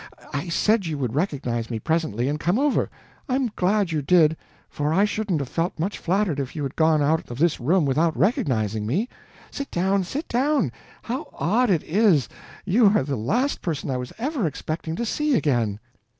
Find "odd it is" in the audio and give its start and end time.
11.35-12.27